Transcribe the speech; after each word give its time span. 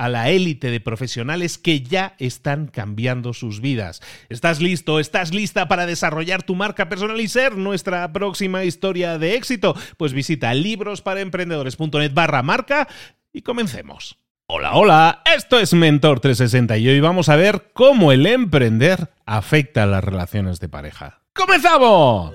a 0.00 0.08
la 0.08 0.30
élite 0.30 0.70
de 0.70 0.80
profesionales 0.80 1.58
que 1.58 1.82
ya 1.82 2.14
están 2.18 2.68
cambiando 2.68 3.34
sus 3.34 3.60
vidas. 3.60 4.00
¿Estás 4.30 4.62
listo? 4.62 4.98
¿Estás 4.98 5.34
lista 5.34 5.68
para 5.68 5.84
desarrollar 5.84 6.42
tu 6.42 6.54
marca 6.54 6.88
personal 6.88 7.20
y 7.20 7.28
ser 7.28 7.58
nuestra 7.58 8.10
próxima 8.10 8.64
historia 8.64 9.18
de 9.18 9.34
éxito? 9.34 9.76
Pues 9.98 10.14
visita 10.14 10.54
librosparaemprendedores.net 10.54 12.14
barra 12.14 12.42
marca 12.42 12.88
y 13.30 13.42
comencemos. 13.42 14.16
Hola, 14.46 14.72
hola, 14.72 15.22
esto 15.36 15.60
es 15.60 15.74
Mentor 15.74 16.20
360 16.20 16.78
y 16.78 16.88
hoy 16.88 17.00
vamos 17.00 17.28
a 17.28 17.36
ver 17.36 17.70
cómo 17.74 18.10
el 18.10 18.24
emprender 18.24 19.10
afecta 19.26 19.82
a 19.82 19.86
las 19.86 20.02
relaciones 20.02 20.60
de 20.60 20.70
pareja. 20.70 21.20
¡Comenzamos! 21.34 22.32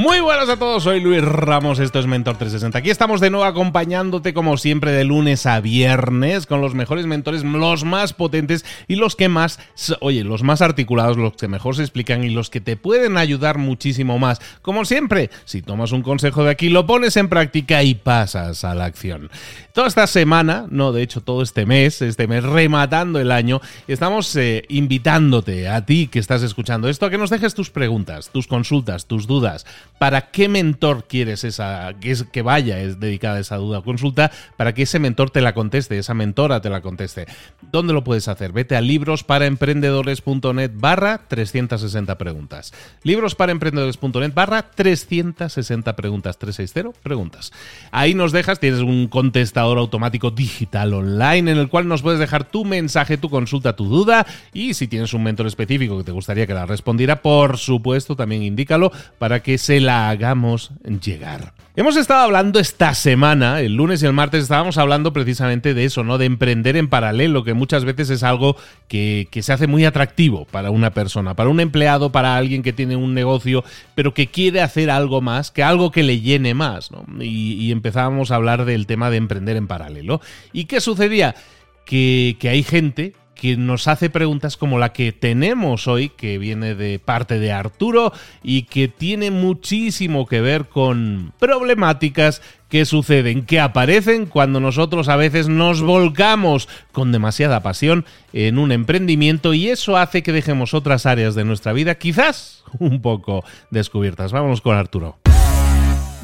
Muy 0.00 0.20
buenas 0.20 0.48
a 0.48 0.56
todos, 0.56 0.84
soy 0.84 0.98
Luis 0.98 1.22
Ramos, 1.22 1.78
esto 1.78 1.98
es 1.98 2.06
Mentor 2.06 2.38
360. 2.38 2.78
Aquí 2.78 2.88
estamos 2.88 3.20
de 3.20 3.28
nuevo 3.28 3.44
acompañándote 3.44 4.32
como 4.32 4.56
siempre 4.56 4.92
de 4.92 5.04
lunes 5.04 5.44
a 5.44 5.60
viernes 5.60 6.46
con 6.46 6.62
los 6.62 6.72
mejores 6.72 7.04
mentores, 7.04 7.44
los 7.44 7.84
más 7.84 8.14
potentes 8.14 8.64
y 8.88 8.96
los 8.96 9.14
que 9.14 9.28
más, 9.28 9.58
oye, 10.00 10.24
los 10.24 10.42
más 10.42 10.62
articulados, 10.62 11.18
los 11.18 11.34
que 11.34 11.48
mejor 11.48 11.76
se 11.76 11.82
explican 11.82 12.24
y 12.24 12.30
los 12.30 12.48
que 12.48 12.62
te 12.62 12.78
pueden 12.78 13.18
ayudar 13.18 13.58
muchísimo 13.58 14.18
más. 14.18 14.40
Como 14.62 14.86
siempre, 14.86 15.28
si 15.44 15.60
tomas 15.60 15.92
un 15.92 16.00
consejo 16.00 16.44
de 16.44 16.50
aquí, 16.52 16.70
lo 16.70 16.86
pones 16.86 17.18
en 17.18 17.28
práctica 17.28 17.82
y 17.82 17.94
pasas 17.94 18.64
a 18.64 18.74
la 18.74 18.86
acción. 18.86 19.28
Toda 19.74 19.86
esta 19.86 20.06
semana, 20.06 20.64
no, 20.70 20.92
de 20.92 21.02
hecho 21.02 21.20
todo 21.20 21.42
este 21.42 21.66
mes, 21.66 22.00
este 22.00 22.26
mes 22.26 22.42
rematando 22.42 23.20
el 23.20 23.30
año, 23.30 23.60
estamos 23.86 24.34
eh, 24.36 24.64
invitándote 24.70 25.68
a 25.68 25.84
ti 25.84 26.06
que 26.06 26.20
estás 26.20 26.42
escuchando 26.42 26.88
esto 26.88 27.04
a 27.04 27.10
que 27.10 27.18
nos 27.18 27.28
dejes 27.28 27.54
tus 27.54 27.68
preguntas, 27.68 28.30
tus 28.30 28.46
consultas, 28.46 29.04
tus 29.04 29.26
dudas 29.26 29.66
para 29.98 30.30
qué 30.30 30.48
mentor 30.48 31.06
quieres 31.06 31.44
esa, 31.44 31.94
que, 32.00 32.10
es, 32.10 32.24
que 32.24 32.42
vaya 32.42 32.80
es 32.80 33.00
dedicada 33.00 33.36
a 33.36 33.40
esa 33.40 33.56
duda 33.56 33.80
o 33.80 33.84
consulta, 33.84 34.30
para 34.56 34.72
que 34.72 34.82
ese 34.82 34.98
mentor 34.98 35.30
te 35.30 35.40
la 35.40 35.52
conteste, 35.52 35.98
esa 35.98 36.14
mentora 36.14 36.60
te 36.60 36.70
la 36.70 36.80
conteste. 36.80 37.26
¿Dónde 37.70 37.92
lo 37.92 38.02
puedes 38.02 38.26
hacer? 38.28 38.52
Vete 38.52 38.76
a 38.76 38.80
librosparaemprendedores.net 38.80 40.70
barra 40.74 41.20
360 41.28 42.16
preguntas. 42.16 42.72
Librosparaemprendedores.net 43.02 44.32
barra 44.34 44.70
360 44.70 45.96
preguntas, 45.96 46.38
360 46.38 47.00
preguntas. 47.02 47.52
Ahí 47.90 48.14
nos 48.14 48.32
dejas, 48.32 48.58
tienes 48.58 48.80
un 48.80 49.08
contestador 49.08 49.78
automático 49.78 50.30
digital 50.30 50.94
online 50.94 51.50
en 51.50 51.58
el 51.58 51.68
cual 51.68 51.88
nos 51.88 52.02
puedes 52.02 52.20
dejar 52.20 52.44
tu 52.44 52.64
mensaje, 52.64 53.18
tu 53.18 53.28
consulta, 53.28 53.76
tu 53.76 53.84
duda 53.86 54.26
y 54.52 54.74
si 54.74 54.88
tienes 54.88 55.12
un 55.14 55.22
mentor 55.22 55.46
específico 55.46 55.98
que 55.98 56.04
te 56.04 56.12
gustaría 56.12 56.46
que 56.46 56.54
la 56.54 56.66
respondiera, 56.66 57.22
por 57.22 57.58
supuesto, 57.58 58.16
también 58.16 58.42
indícalo 58.42 58.90
para 59.18 59.40
que 59.40 59.58
se 59.58 59.69
la 59.78 60.08
hagamos 60.08 60.72
llegar. 61.04 61.52
Hemos 61.76 61.96
estado 61.96 62.24
hablando 62.24 62.58
esta 62.58 62.94
semana, 62.94 63.60
el 63.60 63.76
lunes 63.76 64.02
y 64.02 64.06
el 64.06 64.12
martes 64.12 64.42
estábamos 64.42 64.76
hablando 64.76 65.12
precisamente 65.12 65.72
de 65.72 65.84
eso, 65.84 66.02
¿no? 66.02 66.18
De 66.18 66.24
emprender 66.24 66.76
en 66.76 66.88
paralelo, 66.88 67.44
que 67.44 67.54
muchas 67.54 67.84
veces 67.84 68.10
es 68.10 68.24
algo 68.24 68.56
que, 68.88 69.28
se 69.40 69.52
hace 69.52 69.68
muy 69.68 69.84
atractivo 69.84 70.46
para 70.46 70.72
una 70.72 70.90
persona, 70.90 71.36
para 71.36 71.48
un 71.48 71.60
empleado, 71.60 72.10
para 72.10 72.36
alguien 72.36 72.64
que 72.64 72.72
tiene 72.72 72.96
un 72.96 73.14
negocio, 73.14 73.62
pero 73.94 74.12
que 74.12 74.26
quiere 74.26 74.62
hacer 74.62 74.90
algo 74.90 75.20
más, 75.20 75.52
que 75.52 75.62
algo 75.62 75.92
que 75.92 76.02
le 76.02 76.20
llene 76.20 76.54
más, 76.54 76.90
¿no? 76.90 77.04
Y, 77.22 77.52
y 77.52 77.70
empezábamos 77.70 78.32
a 78.32 78.34
hablar 78.34 78.64
del 78.64 78.86
tema 78.86 79.08
de 79.08 79.18
emprender 79.18 79.56
en 79.56 79.68
paralelo. 79.68 80.20
¿Y 80.52 80.64
qué 80.64 80.80
sucedía? 80.80 81.36
Que, 81.84 82.36
que 82.40 82.48
hay 82.48 82.64
gente 82.64 83.14
que 83.40 83.56
nos 83.56 83.88
hace 83.88 84.10
preguntas 84.10 84.58
como 84.58 84.78
la 84.78 84.92
que 84.92 85.12
tenemos 85.12 85.88
hoy, 85.88 86.10
que 86.10 86.36
viene 86.36 86.74
de 86.74 86.98
parte 86.98 87.38
de 87.38 87.52
Arturo 87.52 88.12
y 88.42 88.64
que 88.64 88.86
tiene 88.86 89.30
muchísimo 89.30 90.26
que 90.26 90.42
ver 90.42 90.66
con 90.66 91.32
problemáticas 91.38 92.42
que 92.68 92.84
suceden, 92.84 93.46
que 93.46 93.58
aparecen 93.58 94.26
cuando 94.26 94.60
nosotros 94.60 95.08
a 95.08 95.16
veces 95.16 95.48
nos 95.48 95.80
volcamos 95.80 96.68
con 96.92 97.12
demasiada 97.12 97.62
pasión 97.62 98.04
en 98.34 98.58
un 98.58 98.72
emprendimiento 98.72 99.54
y 99.54 99.70
eso 99.70 99.96
hace 99.96 100.22
que 100.22 100.32
dejemos 100.32 100.74
otras 100.74 101.06
áreas 101.06 101.34
de 101.34 101.46
nuestra 101.46 101.72
vida 101.72 101.94
quizás 101.94 102.62
un 102.78 103.00
poco 103.00 103.42
descubiertas. 103.70 104.32
Vámonos 104.32 104.60
con 104.60 104.76
Arturo. 104.76 105.16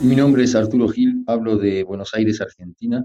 Mi 0.03 0.17
nombre 0.17 0.45
es 0.45 0.55
Arturo 0.55 0.89
Gil, 0.89 1.25
hablo 1.27 1.57
de 1.57 1.83
Buenos 1.83 2.13
Aires, 2.13 2.43
Argentina. 2.43 3.03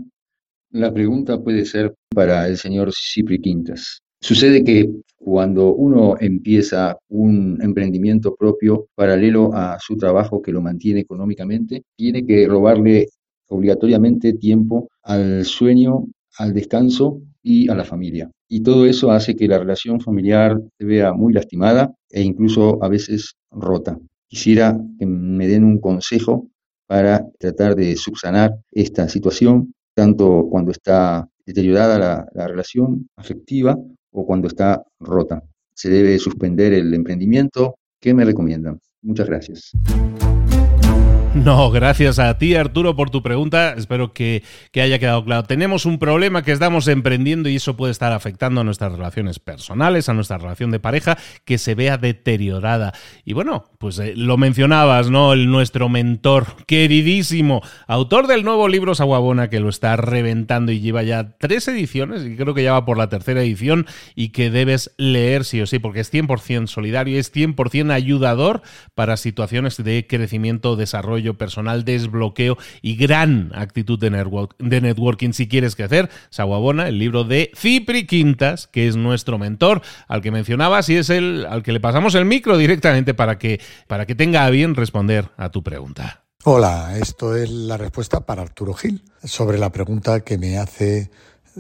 La 0.74 0.94
pregunta 0.94 1.38
puede 1.38 1.66
ser 1.66 1.94
para 2.16 2.48
el 2.48 2.56
señor 2.56 2.92
Cipri 2.94 3.42
Quintas. 3.42 4.00
Sucede 4.22 4.64
que 4.64 4.90
cuando 5.18 5.74
uno 5.74 6.16
empieza 6.18 6.98
un 7.10 7.60
emprendimiento 7.62 8.36
propio 8.36 8.88
paralelo 8.96 9.54
a 9.54 9.78
su 9.82 9.98
trabajo 9.98 10.42
que 10.42 10.54
lo 10.54 10.62
mantiene 10.62 11.02
económicamente, 11.02 11.84
tiene 11.98 12.26
que 12.26 12.48
robarle 12.48 13.10
obligatoriamente 13.50 14.32
tiempo 14.32 14.88
al 15.04 15.44
sueño, 15.44 16.06
al 16.38 16.54
descanso 16.54 17.22
y 17.44 17.70
a 17.70 17.76
la 17.76 17.84
familia. 17.84 18.32
Y 18.48 18.62
todo 18.62 18.86
eso 18.86 19.12
hace 19.12 19.36
que 19.36 19.50
la 19.50 19.60
relación 19.60 20.00
familiar 20.00 20.58
se 20.78 20.86
vea 20.86 21.12
muy 21.12 21.34
lastimada 21.34 21.94
e 22.10 22.22
incluso 22.22 22.82
a 22.82 22.88
veces 22.88 23.34
rota. 23.52 24.00
Quisiera 24.30 24.80
que 24.98 25.06
me 25.06 25.50
den 25.50 25.66
un 25.66 25.82
consejo 25.82 26.48
para 26.88 27.26
tratar 27.40 27.76
de 27.76 27.98
subsanar 27.98 28.56
esta 28.72 29.10
situación 29.10 29.74
tanto 29.94 30.48
cuando 30.50 30.72
está 30.72 31.28
deteriorada 31.46 32.28
la, 32.34 32.48
relación 32.48 33.10
afectiva 33.16 33.78
o 34.12 34.26
cuando 34.26 34.48
está 34.48 34.84
rota. 35.00 35.44
¿Se 35.74 35.90
debe 35.90 36.18
suspender 36.20 36.74
el 36.74 36.94
emprendimiento? 36.94 37.76
¿Qué 38.00 38.14
me 38.14 38.26
recomiendan? 38.26 38.80
Muchas 39.02 39.28
gracias. 39.28 39.72
No, 41.42 41.72
gracias 41.72 42.20
a 42.20 42.38
ti 42.38 42.56
Arturo 42.56 42.96
por 42.96 43.10
tu 43.10 43.24
pregunta. 43.24 43.74
Espero 43.78 44.14
que, 44.14 44.44
que, 44.72 44.82
haya 44.82 45.00
quedado 45.00 45.24
claro. 45.24 45.44
Tenemos 45.44 45.86
un 45.86 45.98
problema 45.98 46.44
que 46.44 46.52
estamos 46.52 46.88
emprendiendo 46.90 47.48
y 47.48 47.56
eso 47.56 47.78
puede 47.78 47.92
estar 47.92 48.12
afectando 48.12 48.62
a 48.62 48.64
nuestras 48.66 48.92
relaciones 48.92 49.40
personales, 49.40 50.10
a 50.10 50.14
nuestra 50.14 50.38
relación 50.38 50.72
de 50.72 50.80
pareja, 50.80 51.18
que 51.46 51.58
se 51.58 51.74
vea 51.74 51.98
deteriorada. 51.98 52.94
Y 53.24 53.32
bueno, 53.32 53.66
pues 53.78 53.98
eh, 54.00 54.14
lo 54.16 54.36
mencionabas, 54.38 55.10
¿no? 55.10 55.32
El, 55.32 55.50
nuestro 55.50 55.88
mentor, 55.88 56.48
queridísimo, 56.68 57.62
autor 57.88 58.28
del 58.28 58.44
nuevo 58.44 58.68
libro 58.68 58.94
Saguabona, 58.94 59.50
que 59.50 59.62
lo 59.62 59.70
está 59.70 59.96
reventando 59.96 60.74
y 60.74 60.82
lleva 60.82 61.02
ya 61.02 61.38
tres 61.38 61.68
ediciones, 61.70 62.26
y 62.26 62.36
creo 62.36 62.54
que 62.54 62.64
ya 62.64 62.74
va 62.74 62.86
por 62.86 62.98
la 62.98 63.10
tercera 63.10 63.42
edición, 63.42 63.88
y 64.16 64.30
que 64.30 64.52
debes 64.52 64.92
leer 64.98 65.46
sí 65.46 65.62
o 65.62 65.66
sí, 65.66 65.80
porque 65.80 66.02
es 66.02 66.14
100% 66.14 66.68
solidario, 66.68 67.18
es 67.18 67.34
100% 67.34 67.92
ayudador 67.92 68.62
para 68.96 69.16
situaciones 69.18 69.82
de 69.82 70.06
crecimiento, 70.08 70.76
desarrollo 70.76 71.21
personal, 71.38 71.86
desbloqueo 71.86 72.58
y 72.82 72.96
gran 72.96 73.52
actitud 73.56 74.00
de, 74.00 74.10
de 74.60 74.82
networking 74.82 75.34
si 75.34 75.48
quieres 75.48 75.76
crecer. 75.76 76.10
Saguabona, 76.30 76.88
el 76.88 77.00
libro 77.00 77.24
de 77.24 77.52
Cipri 77.56 78.06
Quintas, 78.06 78.68
que 78.68 78.88
es 78.88 78.96
nuestro 78.96 79.38
mentor, 79.38 79.82
al 80.08 80.22
que 80.22 80.32
mencionabas 80.32 80.90
y 80.90 80.98
es 80.98 81.10
el 81.10 81.46
al 81.50 81.64
que 81.64 81.72
le 81.72 81.80
pasamos 81.80 82.16
el 82.16 82.26
micro 82.26 82.58
directamente 82.58 83.14
para 83.14 83.38
que, 83.38 83.60
para 83.88 84.06
que 84.06 84.16
tenga 84.16 84.46
a 84.46 84.50
bien 84.50 84.76
responder 84.76 85.30
a 85.38 85.50
tu 85.50 85.64
pregunta. 85.64 86.24
Hola, 86.44 86.98
esto 86.98 87.36
es 87.36 87.50
la 87.52 87.78
respuesta 87.78 88.26
para 88.26 88.42
Arturo 88.42 88.74
Gil 88.74 89.04
sobre 89.24 89.60
la 89.60 89.72
pregunta 89.72 90.22
que 90.22 90.38
me 90.40 90.58
hace 90.58 91.12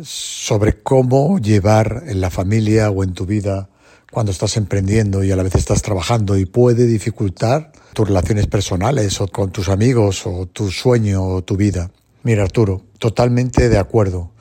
sobre 0.01 0.81
cómo 0.81 1.37
llevar 1.37 2.03
en 2.07 2.21
la 2.21 2.29
familia 2.29 2.89
o 2.89 3.03
en 3.03 3.13
tu 3.13 3.25
vida 3.25 3.69
cuando 4.11 4.31
estás 4.31 4.57
emprendiendo 4.57 5.23
y 5.23 5.31
a 5.31 5.35
la 5.35 5.43
vez 5.43 5.55
estás 5.55 5.81
trabajando 5.81 6.37
y 6.37 6.45
puede 6.45 6.85
dificultar 6.85 7.71
tus 7.93 8.07
relaciones 8.07 8.47
personales 8.47 9.19
o 9.21 9.27
con 9.27 9.51
tus 9.51 9.69
amigos 9.69 10.25
o 10.25 10.45
tu 10.45 10.71
sueño 10.71 11.23
o 11.23 11.41
tu 11.43 11.57
vida. 11.57 11.91
Mira 12.23 12.43
Arturo, 12.43 12.83
totalmente 12.99 13.69
de 13.69 13.77
acuerdo, 13.77 14.31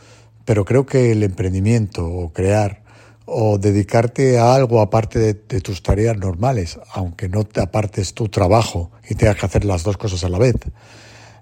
pero 0.44 0.64
creo 0.64 0.86
que 0.86 1.12
el 1.12 1.22
emprendimiento 1.22 2.06
o 2.06 2.32
crear 2.32 2.82
o 3.24 3.58
dedicarte 3.58 4.38
a 4.38 4.54
algo 4.54 4.80
aparte 4.80 5.18
de, 5.18 5.60
tus 5.60 5.82
tareas 5.82 6.16
normales, 6.16 6.80
aunque 6.92 7.28
no 7.28 7.44
te 7.44 7.60
apartes 7.60 8.12
tu 8.12 8.28
trabajo 8.28 8.90
y 9.08 9.14
tengas 9.14 9.36
que 9.36 9.46
hacer 9.46 9.64
las 9.64 9.84
dos 9.84 9.96
cosas 9.96 10.24
a 10.24 10.28
la 10.28 10.38
vez, 10.38 10.56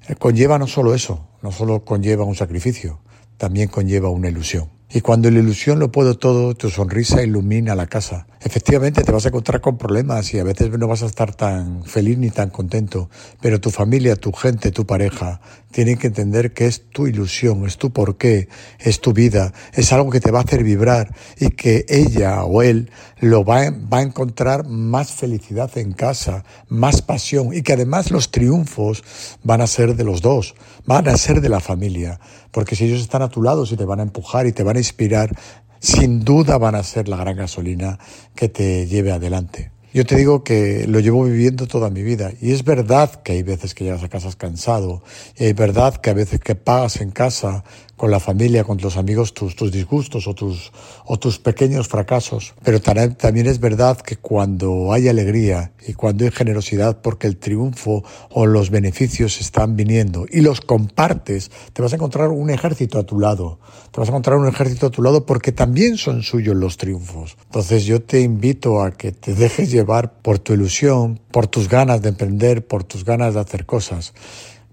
eh, 0.06 0.14
conlleva 0.14 0.58
no 0.58 0.66
solo 0.66 0.94
eso, 0.94 1.26
no 1.42 1.50
solo 1.50 1.84
conlleva 1.84 2.24
un 2.24 2.34
sacrificio, 2.34 3.00
también 3.38 3.68
conlleva 3.68 4.10
una 4.10 4.28
ilusión. 4.28 4.77
Y 4.90 5.02
cuando 5.02 5.30
la 5.30 5.40
ilusión 5.40 5.78
lo 5.78 5.92
puedo 5.92 6.16
todo, 6.16 6.54
tu 6.54 6.70
sonrisa 6.70 7.22
ilumina 7.22 7.74
la 7.74 7.86
casa. 7.86 8.26
Efectivamente 8.40 9.02
te 9.02 9.12
vas 9.12 9.26
a 9.26 9.28
encontrar 9.28 9.60
con 9.60 9.76
problemas 9.76 10.32
y 10.32 10.38
a 10.38 10.44
veces 10.44 10.70
no 10.70 10.86
vas 10.86 11.02
a 11.02 11.06
estar 11.06 11.34
tan 11.34 11.84
feliz 11.84 12.16
ni 12.16 12.30
tan 12.30 12.48
contento, 12.48 13.10
pero 13.42 13.60
tu 13.60 13.70
familia, 13.70 14.16
tu 14.16 14.32
gente, 14.32 14.70
tu 14.70 14.86
pareja 14.86 15.40
tienen 15.72 15.98
que 15.98 16.06
entender 16.06 16.54
que 16.54 16.66
es 16.66 16.88
tu 16.88 17.06
ilusión, 17.06 17.66
es 17.66 17.76
tu 17.76 17.90
porqué, 17.90 18.48
es 18.78 19.00
tu 19.00 19.12
vida, 19.12 19.52
es 19.74 19.92
algo 19.92 20.10
que 20.10 20.20
te 20.20 20.30
va 20.30 20.38
a 20.38 20.42
hacer 20.42 20.62
vibrar 20.62 21.14
y 21.38 21.50
que 21.50 21.84
ella 21.88 22.44
o 22.44 22.62
él 22.62 22.90
lo 23.20 23.44
va, 23.44 23.70
va 23.70 23.98
a 23.98 24.02
encontrar 24.02 24.66
más 24.66 25.12
felicidad 25.12 25.76
en 25.76 25.92
casa, 25.92 26.44
más 26.68 27.02
pasión 27.02 27.52
y 27.52 27.62
que 27.62 27.74
además 27.74 28.10
los 28.10 28.30
triunfos 28.30 29.04
van 29.42 29.60
a 29.60 29.66
ser 29.66 29.96
de 29.96 30.04
los 30.04 30.22
dos, 30.22 30.54
van 30.86 31.08
a 31.08 31.16
ser 31.16 31.42
de 31.42 31.48
la 31.48 31.60
familia, 31.60 32.20
porque 32.50 32.76
si 32.76 32.84
ellos 32.84 33.00
están 33.00 33.22
a 33.22 33.28
tu 33.28 33.42
lado, 33.42 33.66
si 33.66 33.76
te 33.76 33.84
van 33.84 34.00
a 34.00 34.02
empujar 34.02 34.46
y 34.46 34.52
te 34.52 34.62
van 34.62 34.76
a 34.76 34.80
inspirar, 34.80 35.34
sin 35.80 36.24
duda 36.24 36.58
van 36.58 36.74
a 36.74 36.82
ser 36.82 37.08
la 37.08 37.16
gran 37.16 37.36
gasolina 37.36 37.98
que 38.34 38.48
te 38.48 38.86
lleve 38.86 39.12
adelante. 39.12 39.70
Yo 39.94 40.04
te 40.04 40.16
digo 40.16 40.44
que 40.44 40.86
lo 40.86 41.00
llevo 41.00 41.24
viviendo 41.24 41.66
toda 41.66 41.88
mi 41.88 42.02
vida 42.02 42.32
y 42.40 42.52
es 42.52 42.62
verdad 42.62 43.22
que 43.22 43.32
hay 43.32 43.42
veces 43.42 43.74
que 43.74 43.84
llegas 43.84 44.02
a 44.02 44.08
casa 44.08 44.28
cansado 44.36 45.02
y 45.36 45.46
es 45.46 45.54
verdad 45.54 45.96
que 45.96 46.10
a 46.10 46.14
veces 46.14 46.40
que 46.40 46.54
pagas 46.54 47.00
en 47.00 47.10
casa 47.10 47.64
con 47.98 48.10
la 48.10 48.20
familia, 48.20 48.64
con 48.64 48.78
los 48.78 48.96
amigos, 48.96 49.34
tus, 49.34 49.56
tus 49.56 49.72
disgustos 49.72 50.26
o 50.26 50.34
tus, 50.34 50.72
o 51.04 51.18
tus 51.18 51.38
pequeños 51.38 51.88
fracasos. 51.88 52.54
Pero 52.64 52.80
también 52.80 53.46
es 53.46 53.60
verdad 53.60 53.98
que 53.98 54.16
cuando 54.16 54.92
hay 54.92 55.08
alegría 55.08 55.72
y 55.86 55.92
cuando 55.92 56.24
hay 56.24 56.30
generosidad 56.30 57.02
porque 57.02 57.26
el 57.26 57.36
triunfo 57.36 58.04
o 58.30 58.46
los 58.46 58.70
beneficios 58.70 59.40
están 59.40 59.76
viniendo 59.76 60.26
y 60.30 60.40
los 60.40 60.60
compartes, 60.60 61.50
te 61.72 61.82
vas 61.82 61.92
a 61.92 61.96
encontrar 61.96 62.28
un 62.28 62.50
ejército 62.50 62.98
a 62.98 63.02
tu 63.02 63.18
lado. 63.18 63.58
Te 63.90 64.00
vas 64.00 64.08
a 64.08 64.12
encontrar 64.12 64.38
un 64.38 64.46
ejército 64.46 64.86
a 64.86 64.90
tu 64.90 65.02
lado 65.02 65.26
porque 65.26 65.50
también 65.50 65.98
son 65.98 66.22
suyos 66.22 66.56
los 66.56 66.76
triunfos. 66.76 67.36
Entonces 67.46 67.84
yo 67.84 68.00
te 68.00 68.20
invito 68.20 68.80
a 68.80 68.92
que 68.92 69.10
te 69.10 69.34
dejes 69.34 69.72
llevar 69.72 70.22
por 70.22 70.38
tu 70.38 70.54
ilusión, 70.54 71.20
por 71.32 71.48
tus 71.48 71.68
ganas 71.68 72.00
de 72.00 72.10
emprender, 72.10 72.64
por 72.64 72.84
tus 72.84 73.04
ganas 73.04 73.34
de 73.34 73.40
hacer 73.40 73.66
cosas 73.66 74.14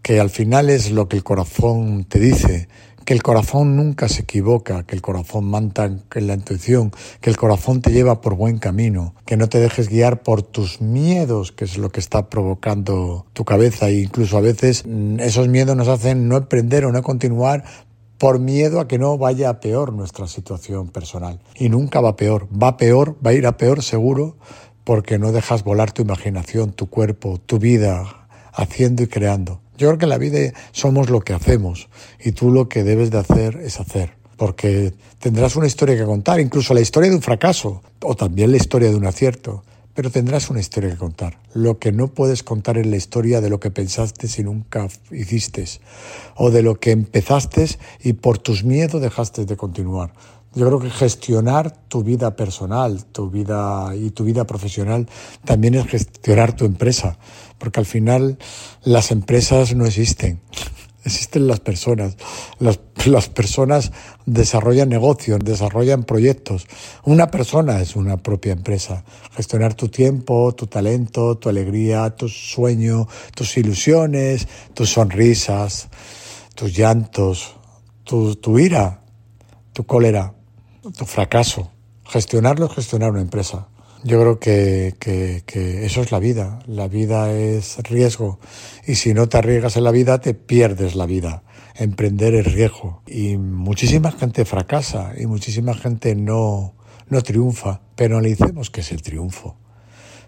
que 0.06 0.20
al 0.20 0.30
final 0.30 0.70
es 0.70 0.92
lo 0.92 1.10
que 1.10 1.18
el 1.18 1.24
corazón 1.24 2.04
te 2.04 2.20
dice 2.20 2.68
que 3.06 3.14
el 3.14 3.22
corazón 3.22 3.76
nunca 3.78 4.10
se 4.10 4.24
equivoca, 4.24 4.84
que 4.84 4.96
el 4.96 5.02
corazón 5.02 5.46
manta 5.46 5.86
en 5.86 6.28
la 6.28 6.34
intuición, 6.34 6.92
que 7.22 7.30
el 7.30 7.38
corazón 7.38 7.82
te 7.82 7.92
lleva 7.92 8.20
por 8.20 8.36
buen 8.36 8.58
camino, 8.58 9.14
que 9.26 9.38
no 9.38 9.48
te 9.48 9.60
dejes 9.60 9.90
guiar 9.90 10.24
por 10.24 10.42
tus 10.42 10.82
miedos, 10.82 11.52
que 11.52 11.66
es 11.66 11.78
lo 11.78 11.92
que 11.92 12.00
está 12.00 12.30
provocando 12.30 13.28
tu 13.34 13.46
cabeza 13.46 13.90
e 13.90 14.02
incluso 14.02 14.38
a 14.38 14.42
veces 14.42 14.84
mm, 14.88 15.20
esos 15.20 15.48
miedos 15.48 15.78
nos 15.78 15.88
hacen 15.88 16.28
no 16.28 16.36
emprender 16.36 16.86
o 16.86 16.92
no 16.92 17.04
continuar 17.04 17.64
por 18.18 18.40
miedo 18.40 18.80
a 18.80 18.88
que 18.88 18.98
no 18.98 19.18
vaya 19.20 19.50
a 19.50 19.60
peor 19.60 19.94
nuestra 19.94 20.28
situación 20.28 20.88
personal. 20.90 21.40
Y 21.56 21.70
nunca 21.70 22.02
va 22.02 22.16
peor, 22.16 22.48
va 22.52 22.78
peor, 22.78 23.18
va 23.24 23.32
a 23.32 23.34
ir 23.34 23.46
a 23.46 23.58
peor 23.58 23.84
seguro 23.84 24.38
porque 24.84 25.20
no 25.20 25.32
dejas 25.32 25.64
volar 25.64 25.92
tu 25.92 26.02
imaginación, 26.02 26.72
tu 26.72 26.88
cuerpo, 26.88 27.40
tu 27.46 27.60
vida, 27.60 28.28
haciendo 28.54 29.04
y 29.04 29.08
creando. 29.08 29.62
Yo 29.78 29.88
creo 29.88 29.98
que 29.98 30.06
en 30.06 30.10
la 30.10 30.18
vida 30.18 30.54
somos 30.72 31.10
lo 31.10 31.22
que 31.22 31.34
hacemos 31.34 31.90
y 32.24 32.32
tú 32.32 32.52
lo 32.52 32.70
que 32.70 32.84
debes 32.84 33.12
de 33.12 33.18
hacer 33.18 33.58
es 33.58 33.80
hacer, 33.80 34.14
porque 34.38 34.94
tendrás 35.20 35.56
una 35.56 35.68
historia 35.68 35.98
que 35.98 36.06
contar, 36.06 36.40
incluso 36.40 36.74
la 36.74 36.82
historia 36.82 37.10
de 37.10 37.16
un 37.18 37.22
fracaso 37.22 37.82
o 38.02 38.16
también 38.16 38.52
la 38.52 38.58
historia 38.58 38.90
de 38.90 38.96
un 38.96 39.06
acierto, 39.06 39.64
pero 39.96 40.12
tendrás 40.12 40.50
una 40.50 40.60
historia 40.60 40.92
que 40.92 40.98
contar. 40.98 41.40
Lo 41.54 41.80
que 41.80 41.92
no 41.92 42.10
puedes 42.10 42.44
contar 42.44 42.78
es 42.78 42.86
la 42.86 42.98
historia 42.98 43.40
de 43.42 43.50
lo 43.50 43.60
que 43.60 43.72
pensaste 43.72 44.28
si 44.28 44.44
nunca 44.44 44.88
hiciste 45.10 45.66
o 46.36 46.52
de 46.52 46.62
lo 46.62 46.76
que 46.76 46.92
empezaste 46.92 47.66
y 48.04 48.14
por 48.14 48.38
tus 48.38 48.64
miedos 48.66 49.02
dejaste 49.02 49.46
de 49.46 49.56
continuar. 49.56 50.14
Yo 50.56 50.66
creo 50.68 50.80
que 50.80 50.90
gestionar 50.90 51.76
tu 51.90 52.02
vida 52.02 52.38
personal, 52.38 53.04
tu 53.04 53.30
vida 53.30 53.94
y 53.94 54.12
tu 54.12 54.24
vida 54.24 54.46
profesional 54.46 55.10
también 55.44 55.76
es 55.76 55.86
gestionar 55.86 56.56
tu 56.56 56.64
empresa, 56.64 57.18
porque 57.58 57.82
al 57.82 57.86
final 57.86 58.38
las 58.82 59.12
empresas 59.12 59.76
no 59.76 59.86
existen. 59.86 60.40
Existen 61.04 61.48
las 61.48 61.60
personas. 61.60 62.16
Las, 62.58 63.28
personas 63.28 63.92
desarrollan 64.26 64.88
negocios, 64.88 65.40
desarrollan 65.44 66.04
proyectos. 66.04 66.68
Una 67.04 67.30
persona 67.30 67.82
es 67.82 67.98
una 67.98 68.16
propia 68.16 68.54
empresa. 68.54 69.04
Gestionar 69.34 69.74
tu 69.74 69.90
tiempo, 69.90 70.56
tu 70.56 70.68
talento, 70.68 71.38
tu 71.38 71.50
alegría, 71.50 72.16
tu 72.16 72.30
sueño, 72.30 73.08
tus 73.36 73.58
ilusiones, 73.58 74.48
tus 74.74 74.90
sonrisas, 74.90 75.90
tus 76.56 76.76
llantos, 76.76 77.56
tu 78.06 78.58
ira, 78.58 79.02
tu 79.74 79.86
cólera 79.86 80.35
tu 80.92 81.06
fracaso. 81.06 81.72
Gestionarlo 82.06 82.68
es 82.68 82.74
gestionar 82.74 83.12
una 83.12 83.22
empresa. 83.22 83.68
Yo 84.04 84.20
creo 84.20 84.40
que, 84.40 84.96
que, 85.00 85.86
eso 85.86 86.02
es 86.02 86.12
la 86.12 86.20
vida. 86.20 86.60
La 86.68 86.88
vida 86.88 87.32
es 87.32 87.78
riesgo. 87.84 88.40
Y 88.86 88.96
si 88.96 89.14
no 89.14 89.28
te 89.28 89.38
arriesgas 89.38 89.78
en 89.78 89.84
la 89.84 89.92
vida, 89.92 90.20
te 90.20 90.34
pierdes 90.34 90.96
la 90.96 91.08
vida. 91.08 91.44
Emprender 91.76 92.36
es 92.36 92.54
riesgo. 92.54 93.02
Y 93.08 93.38
muchísima 93.38 94.12
gente 94.12 94.46
fracasa 94.46 95.14
y 95.18 95.26
muchísima 95.26 95.74
gente 95.74 96.16
no, 96.16 96.76
no 97.10 97.22
triunfa. 97.24 97.82
Pero 97.96 98.18
analicemos 98.18 98.70
qué 98.70 98.82
es 98.82 98.92
el 98.92 99.02
triunfo. 99.02 99.58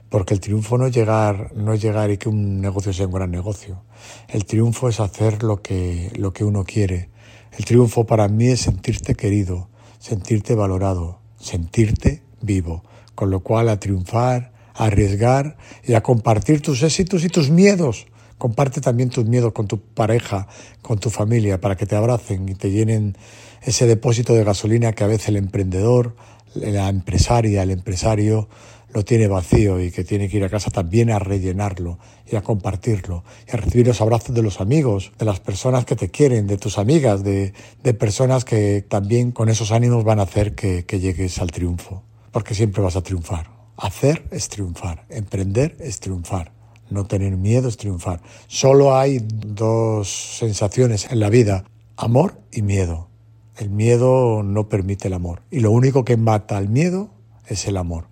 Porque 0.09 0.33
el 0.33 0.39
triunfo 0.39 0.77
no 0.77 0.87
es 0.87 0.95
llegar, 0.95 1.51
no 1.53 1.75
llegar 1.75 2.09
y 2.09 2.17
que 2.17 2.29
un 2.29 2.61
negocio 2.61 2.93
sea 2.93 3.05
un 3.05 3.13
gran 3.13 3.29
negocio. 3.29 3.83
El 4.27 4.45
triunfo 4.45 4.89
es 4.89 4.99
hacer 4.99 5.43
lo 5.43 5.61
que, 5.61 6.11
lo 6.15 6.33
que 6.33 6.43
uno 6.43 6.63
quiere. 6.63 7.09
El 7.57 7.65
triunfo 7.65 8.05
para 8.05 8.27
mí 8.27 8.47
es 8.47 8.61
sentirte 8.61 9.15
querido, 9.15 9.69
sentirte 9.99 10.55
valorado, 10.55 11.19
sentirte 11.39 12.23
vivo, 12.41 12.83
con 13.15 13.29
lo 13.29 13.41
cual 13.41 13.69
a 13.69 13.79
triunfar, 13.79 14.53
a 14.73 14.85
arriesgar 14.85 15.57
y 15.83 15.93
a 15.93 16.03
compartir 16.03 16.61
tus 16.61 16.83
éxitos 16.83 17.23
y 17.23 17.29
tus 17.29 17.49
miedos. 17.49 18.07
Comparte 18.37 18.81
también 18.81 19.09
tus 19.09 19.25
miedos 19.25 19.53
con 19.53 19.67
tu 19.67 19.79
pareja, 19.79 20.47
con 20.81 20.99
tu 20.99 21.09
familia, 21.09 21.59
para 21.59 21.75
que 21.75 21.87
te 21.87 21.95
abracen 21.95 22.47
y 22.47 22.53
te 22.53 22.69
llenen 22.69 23.17
ese 23.63 23.87
depósito 23.87 24.33
de 24.33 24.43
gasolina 24.43 24.93
que 24.93 25.03
a 25.03 25.07
veces 25.07 25.29
el 25.29 25.37
emprendedor, 25.37 26.15
la 26.53 26.89
empresaria, 26.89 27.63
el 27.63 27.71
empresario 27.71 28.47
lo 28.93 29.03
tiene 29.03 29.27
vacío 29.27 29.81
y 29.81 29.91
que 29.91 30.03
tiene 30.03 30.29
que 30.29 30.37
ir 30.37 30.43
a 30.43 30.49
casa 30.49 30.71
también 30.71 31.11
a 31.11 31.19
rellenarlo 31.19 31.99
y 32.25 32.35
a 32.35 32.41
compartirlo 32.41 33.23
y 33.47 33.51
a 33.55 33.57
recibir 33.57 33.87
los 33.87 34.01
abrazos 34.01 34.33
de 34.33 34.41
los 34.41 34.61
amigos, 34.61 35.11
de 35.17 35.25
las 35.25 35.39
personas 35.39 35.85
que 35.85 35.95
te 35.95 36.09
quieren, 36.09 36.47
de 36.47 36.57
tus 36.57 36.77
amigas, 36.77 37.23
de, 37.23 37.53
de 37.83 37.93
personas 37.93 38.45
que 38.45 38.83
también 38.87 39.31
con 39.31 39.49
esos 39.49 39.71
ánimos 39.71 40.03
van 40.03 40.19
a 40.19 40.23
hacer 40.23 40.55
que, 40.55 40.85
que 40.85 40.99
llegues 40.99 41.39
al 41.39 41.51
triunfo, 41.51 42.03
porque 42.31 42.55
siempre 42.55 42.81
vas 42.81 42.95
a 42.95 43.03
triunfar. 43.03 43.49
Hacer 43.77 44.27
es 44.31 44.49
triunfar, 44.49 45.05
emprender 45.09 45.77
es 45.79 45.99
triunfar. 45.99 46.51
No 46.89 47.05
tener 47.05 47.35
miedo 47.35 47.67
es 47.67 47.77
triunfar. 47.77 48.21
Solo 48.47 48.95
hay 48.97 49.19
dos 49.21 50.37
sensaciones 50.39 51.11
en 51.11 51.19
la 51.19 51.29
vida, 51.29 51.65
amor 51.97 52.39
y 52.51 52.61
miedo. 52.61 53.09
El 53.57 53.69
miedo 53.69 54.41
no 54.43 54.69
permite 54.69 55.07
el 55.09 55.13
amor. 55.13 55.41
Y 55.51 55.59
lo 55.59 55.71
único 55.71 56.05
que 56.05 56.15
mata 56.15 56.57
al 56.57 56.69
miedo 56.69 57.09
es 57.45 57.67
el 57.67 57.75
amor. 57.75 58.07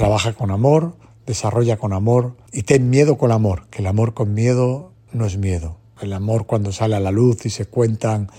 Trabaja 0.00 0.32
con 0.32 0.50
amor, 0.50 0.96
desarrolla 1.26 1.76
con 1.76 1.92
amor 1.92 2.34
y 2.54 2.62
ten 2.62 2.88
miedo 2.88 3.18
con 3.18 3.32
amor, 3.32 3.66
que 3.68 3.82
el 3.82 3.86
amor 3.86 4.14
con 4.14 4.32
miedo 4.32 4.92
no 5.12 5.26
es 5.26 5.36
miedo. 5.36 5.76
El 6.00 6.14
amor 6.14 6.46
cuando 6.46 6.72
sale 6.72 6.96
a 6.96 7.00
la 7.00 7.10
luz 7.10 7.44
y 7.44 7.50
se 7.50 7.66
cuentan 7.66 8.30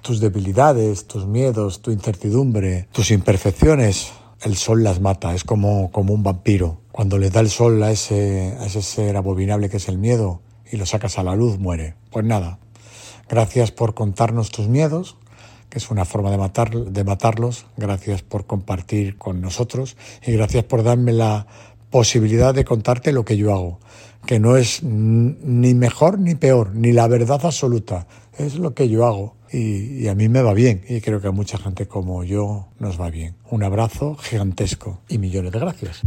tus 0.00 0.20
debilidades, 0.20 1.06
tus 1.06 1.26
miedos, 1.26 1.82
tu 1.82 1.90
incertidumbre, 1.90 2.88
tus 2.92 3.10
imperfecciones, 3.10 4.12
el 4.40 4.56
sol 4.56 4.82
las 4.82 5.02
mata, 5.02 5.34
es 5.34 5.44
como, 5.44 5.90
como 5.92 6.14
un 6.14 6.22
vampiro. 6.22 6.80
Cuando 6.90 7.18
le 7.18 7.28
da 7.28 7.40
el 7.40 7.50
sol 7.50 7.82
a 7.82 7.90
ese, 7.90 8.56
a 8.58 8.64
ese 8.64 8.80
ser 8.80 9.14
abominable 9.18 9.68
que 9.68 9.76
es 9.76 9.90
el 9.90 9.98
miedo 9.98 10.40
y 10.72 10.78
lo 10.78 10.86
sacas 10.86 11.18
a 11.18 11.22
la 11.22 11.36
luz, 11.36 11.58
muere. 11.58 11.96
Pues 12.10 12.24
nada, 12.24 12.60
gracias 13.28 13.72
por 13.72 13.92
contarnos 13.92 14.48
tus 14.48 14.68
miedos, 14.68 15.18
que 15.70 15.78
es 15.78 15.90
una 15.90 16.04
forma 16.04 16.30
de, 16.30 16.38
matar, 16.38 16.70
de 16.70 17.04
matarlos, 17.04 17.66
gracias 17.76 18.22
por 18.22 18.44
compartir 18.44 19.16
con 19.16 19.40
nosotros 19.40 19.96
y 20.26 20.32
gracias 20.32 20.64
por 20.64 20.82
darme 20.82 21.12
la 21.12 21.46
posibilidad 21.90 22.54
de 22.54 22.64
contarte 22.64 23.12
lo 23.12 23.24
que 23.24 23.36
yo 23.36 23.54
hago, 23.54 23.78
que 24.26 24.38
no 24.38 24.56
es 24.56 24.82
ni 24.82 25.74
mejor 25.74 26.18
ni 26.18 26.34
peor, 26.34 26.74
ni 26.74 26.92
la 26.92 27.08
verdad 27.08 27.40
absoluta, 27.44 28.06
es 28.36 28.56
lo 28.56 28.74
que 28.74 28.88
yo 28.88 29.06
hago 29.06 29.36
y, 29.52 30.06
a 30.08 30.14
mí 30.14 30.28
me 30.28 30.42
va 30.42 30.54
bien 30.54 30.82
y 30.88 31.00
creo 31.00 31.20
que 31.20 31.28
a 31.28 31.32
mucha 31.32 31.58
gente 31.58 31.86
como 31.86 32.24
yo 32.24 32.68
nos 32.78 33.00
va 33.00 33.10
bien. 33.10 33.34
Un 33.50 33.62
abrazo 33.62 34.16
gigantesco 34.16 35.00
y 35.08 35.18
millones 35.18 35.52
de 35.52 35.58
gracias. 35.58 36.02